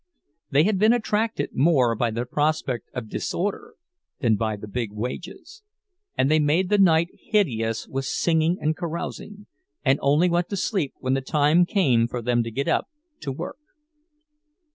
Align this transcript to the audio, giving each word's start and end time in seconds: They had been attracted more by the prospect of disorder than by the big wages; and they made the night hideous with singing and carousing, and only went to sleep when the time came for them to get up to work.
They 0.49 0.63
had 0.63 0.79
been 0.79 0.93
attracted 0.93 1.51
more 1.53 1.93
by 1.93 2.09
the 2.09 2.25
prospect 2.25 2.89
of 2.91 3.07
disorder 3.07 3.75
than 4.19 4.35
by 4.35 4.55
the 4.55 4.67
big 4.67 4.91
wages; 4.91 5.61
and 6.17 6.31
they 6.31 6.39
made 6.39 6.69
the 6.69 6.79
night 6.79 7.09
hideous 7.25 7.87
with 7.87 8.05
singing 8.05 8.57
and 8.59 8.75
carousing, 8.75 9.45
and 9.85 9.99
only 10.01 10.27
went 10.27 10.49
to 10.49 10.57
sleep 10.57 10.95
when 11.01 11.13
the 11.13 11.21
time 11.21 11.67
came 11.67 12.07
for 12.07 12.23
them 12.23 12.41
to 12.41 12.49
get 12.49 12.67
up 12.67 12.89
to 13.19 13.31
work. 13.31 13.57